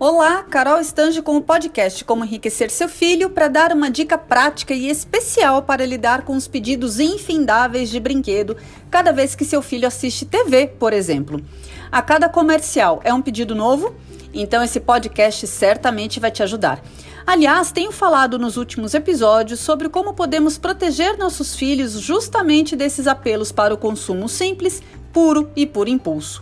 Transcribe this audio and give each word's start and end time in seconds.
Olá, 0.00 0.44
Carol 0.44 0.80
Stange 0.80 1.20
com 1.20 1.36
o 1.36 1.42
podcast 1.42 2.04
Como 2.04 2.24
Enriquecer 2.24 2.70
Seu 2.70 2.88
Filho 2.88 3.30
para 3.30 3.48
dar 3.48 3.72
uma 3.72 3.90
dica 3.90 4.16
prática 4.16 4.72
e 4.72 4.88
especial 4.88 5.62
para 5.62 5.84
lidar 5.84 6.22
com 6.22 6.36
os 6.36 6.46
pedidos 6.46 7.00
infindáveis 7.00 7.90
de 7.90 7.98
brinquedo 7.98 8.56
cada 8.92 9.12
vez 9.12 9.34
que 9.34 9.44
seu 9.44 9.60
filho 9.60 9.88
assiste 9.88 10.24
TV, 10.24 10.68
por 10.68 10.92
exemplo. 10.92 11.44
A 11.90 12.00
cada 12.00 12.28
comercial 12.28 13.00
é 13.02 13.12
um 13.12 13.20
pedido 13.20 13.56
novo, 13.56 13.92
então 14.32 14.62
esse 14.62 14.78
podcast 14.78 15.44
certamente 15.48 16.20
vai 16.20 16.30
te 16.30 16.44
ajudar. 16.44 16.80
Aliás, 17.26 17.72
tenho 17.72 17.90
falado 17.90 18.38
nos 18.38 18.56
últimos 18.56 18.94
episódios 18.94 19.58
sobre 19.58 19.88
como 19.88 20.14
podemos 20.14 20.56
proteger 20.56 21.18
nossos 21.18 21.56
filhos 21.56 21.94
justamente 21.94 22.76
desses 22.76 23.08
apelos 23.08 23.50
para 23.50 23.74
o 23.74 23.76
consumo 23.76 24.28
simples, 24.28 24.80
puro 25.12 25.50
e 25.56 25.66
por 25.66 25.88
impulso. 25.88 26.40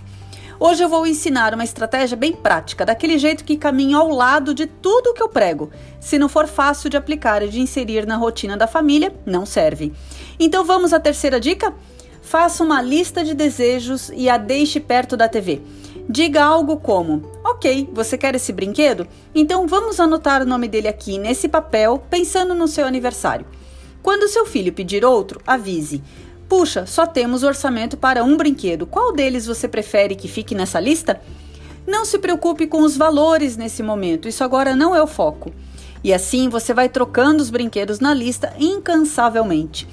Hoje 0.58 0.82
eu 0.82 0.88
vou 0.88 1.06
ensinar 1.06 1.52
uma 1.52 1.64
estratégia 1.64 2.16
bem 2.16 2.32
prática, 2.32 2.86
daquele 2.86 3.18
jeito 3.18 3.44
que 3.44 3.58
caminha 3.58 3.98
ao 3.98 4.08
lado 4.08 4.54
de 4.54 4.66
tudo 4.66 5.12
que 5.12 5.22
eu 5.22 5.28
prego. 5.28 5.70
Se 6.00 6.18
não 6.18 6.30
for 6.30 6.46
fácil 6.46 6.88
de 6.88 6.96
aplicar 6.96 7.42
e 7.42 7.48
de 7.48 7.60
inserir 7.60 8.06
na 8.06 8.16
rotina 8.16 8.56
da 8.56 8.66
família, 8.66 9.14
não 9.26 9.44
serve. 9.44 9.92
Então 10.40 10.64
vamos 10.64 10.94
à 10.94 10.98
terceira 10.98 11.38
dica? 11.38 11.74
Faça 12.22 12.64
uma 12.64 12.80
lista 12.80 13.22
de 13.22 13.34
desejos 13.34 14.10
e 14.14 14.30
a 14.30 14.38
deixe 14.38 14.80
perto 14.80 15.14
da 15.14 15.28
TV. 15.28 15.60
Diga 16.08 16.42
algo 16.42 16.78
como: 16.78 17.30
Ok, 17.44 17.90
você 17.92 18.16
quer 18.16 18.34
esse 18.34 18.50
brinquedo? 18.50 19.06
Então 19.34 19.66
vamos 19.66 20.00
anotar 20.00 20.40
o 20.40 20.46
nome 20.46 20.68
dele 20.68 20.88
aqui 20.88 21.18
nesse 21.18 21.48
papel, 21.48 22.02
pensando 22.08 22.54
no 22.54 22.66
seu 22.66 22.86
aniversário. 22.86 23.46
Quando 24.02 24.28
seu 24.28 24.46
filho 24.46 24.72
pedir 24.72 25.04
outro, 25.04 25.40
avise. 25.46 26.02
Puxa, 26.48 26.86
só 26.86 27.06
temos 27.06 27.42
orçamento 27.42 27.96
para 27.96 28.22
um 28.22 28.36
brinquedo. 28.36 28.86
Qual 28.86 29.12
deles 29.12 29.46
você 29.46 29.66
prefere 29.66 30.14
que 30.14 30.28
fique 30.28 30.54
nessa 30.54 30.78
lista? 30.78 31.20
Não 31.86 32.04
se 32.04 32.18
preocupe 32.18 32.66
com 32.66 32.82
os 32.82 32.96
valores 32.96 33.56
nesse 33.56 33.82
momento, 33.82 34.28
isso 34.28 34.42
agora 34.44 34.74
não 34.74 34.94
é 34.94 35.02
o 35.02 35.06
foco. 35.06 35.52
E 36.02 36.12
assim 36.12 36.48
você 36.48 36.72
vai 36.72 36.88
trocando 36.88 37.42
os 37.42 37.50
brinquedos 37.50 38.00
na 38.00 38.14
lista 38.14 38.52
incansavelmente. 38.58 39.88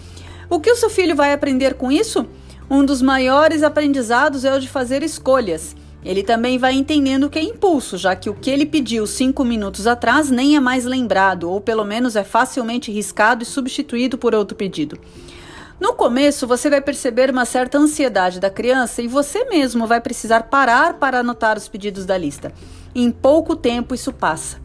O 0.49 0.59
que 0.59 0.71
o 0.71 0.75
seu 0.75 0.89
filho 0.89 1.15
vai 1.15 1.33
aprender 1.33 1.73
com 1.73 1.91
isso? 1.91 2.27
Um 2.69 2.85
dos 2.85 3.01
maiores 3.01 3.63
aprendizados 3.63 4.45
é 4.45 4.53
o 4.53 4.59
de 4.59 4.69
fazer 4.69 5.01
escolhas. 5.03 5.75
Ele 6.05 6.21
também 6.21 6.57
vai 6.57 6.73
entendendo 6.73 7.29
que 7.29 7.39
é 7.39 7.43
impulso, 7.43 7.97
já 7.97 8.15
que 8.15 8.29
o 8.29 8.33
que 8.33 8.49
ele 8.49 8.65
pediu 8.65 9.07
cinco 9.07 9.43
minutos 9.45 9.87
atrás 9.87 10.29
nem 10.29 10.55
é 10.55 10.59
mais 10.59 10.85
lembrado, 10.85 11.49
ou 11.49 11.61
pelo 11.61 11.85
menos 11.85 12.15
é 12.15 12.23
facilmente 12.23 12.91
riscado 12.91 13.43
e 13.43 13.45
substituído 13.45 14.17
por 14.17 14.35
outro 14.35 14.55
pedido. 14.55 14.99
No 15.83 15.95
começo, 15.95 16.47
você 16.47 16.69
vai 16.69 16.79
perceber 16.79 17.29
uma 17.29 17.43
certa 17.43 17.77
ansiedade 17.77 18.39
da 18.39 18.49
criança 18.49 19.01
e 19.01 19.07
você 19.09 19.43
mesmo 19.43 19.85
vai 19.85 19.99
precisar 19.99 20.43
parar 20.43 20.93
para 20.93 21.19
anotar 21.19 21.57
os 21.57 21.67
pedidos 21.67 22.05
da 22.05 22.17
lista. 22.17 22.53
Em 22.95 23.11
pouco 23.11 23.53
tempo, 23.53 23.93
isso 23.93 24.13
passa. 24.13 24.61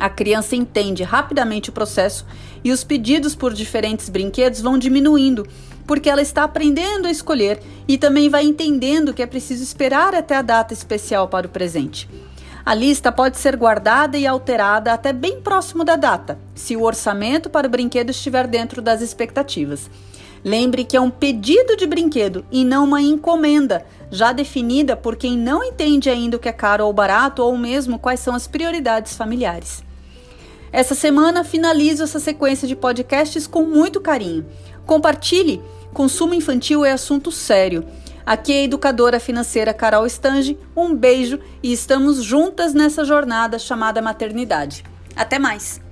A 0.00 0.08
criança 0.08 0.56
entende 0.56 1.02
rapidamente 1.02 1.68
o 1.68 1.72
processo 1.72 2.24
e 2.64 2.72
os 2.72 2.82
pedidos 2.82 3.34
por 3.34 3.52
diferentes 3.52 4.08
brinquedos 4.08 4.62
vão 4.62 4.78
diminuindo, 4.78 5.46
porque 5.86 6.08
ela 6.08 6.22
está 6.22 6.44
aprendendo 6.44 7.08
a 7.08 7.10
escolher 7.10 7.60
e 7.86 7.98
também 7.98 8.30
vai 8.30 8.44
entendendo 8.44 9.12
que 9.12 9.20
é 9.20 9.26
preciso 9.26 9.62
esperar 9.62 10.14
até 10.14 10.34
a 10.34 10.40
data 10.40 10.72
especial 10.72 11.28
para 11.28 11.46
o 11.46 11.50
presente. 11.50 12.08
A 12.64 12.74
lista 12.74 13.12
pode 13.12 13.36
ser 13.36 13.54
guardada 13.54 14.16
e 14.16 14.26
alterada 14.26 14.94
até 14.94 15.12
bem 15.12 15.42
próximo 15.42 15.84
da 15.84 15.94
data, 15.94 16.38
se 16.54 16.74
o 16.74 16.84
orçamento 16.84 17.50
para 17.50 17.66
o 17.66 17.70
brinquedo 17.70 18.08
estiver 18.08 18.46
dentro 18.46 18.80
das 18.80 19.02
expectativas. 19.02 19.90
Lembre 20.44 20.84
que 20.84 20.96
é 20.96 21.00
um 21.00 21.10
pedido 21.10 21.74
de 21.74 21.86
brinquedo 21.86 22.44
e 22.52 22.64
não 22.64 22.84
uma 22.84 23.00
encomenda, 23.00 23.86
já 24.10 24.30
definida 24.30 24.94
por 24.94 25.16
quem 25.16 25.38
não 25.38 25.64
entende 25.64 26.10
ainda 26.10 26.36
o 26.36 26.40
que 26.40 26.48
é 26.48 26.52
caro 26.52 26.84
ou 26.84 26.92
barato 26.92 27.42
ou 27.42 27.56
mesmo 27.56 27.98
quais 27.98 28.20
são 28.20 28.34
as 28.34 28.46
prioridades 28.46 29.16
familiares. 29.16 29.82
Essa 30.70 30.94
semana 30.94 31.44
finalizo 31.44 32.02
essa 32.02 32.20
sequência 32.20 32.68
de 32.68 32.76
podcasts 32.76 33.46
com 33.46 33.62
muito 33.62 34.00
carinho. 34.00 34.44
Compartilhe, 34.84 35.62
consumo 35.94 36.34
infantil 36.34 36.84
é 36.84 36.92
assunto 36.92 37.32
sério. 37.32 37.84
Aqui 38.26 38.52
é 38.52 38.60
a 38.60 38.64
educadora 38.64 39.20
financeira 39.20 39.72
Carol 39.72 40.04
Stange. 40.06 40.58
Um 40.76 40.94
beijo 40.94 41.38
e 41.62 41.72
estamos 41.72 42.22
juntas 42.22 42.74
nessa 42.74 43.04
jornada 43.04 43.58
chamada 43.58 44.02
maternidade. 44.02 44.82
Até 45.14 45.38
mais! 45.38 45.83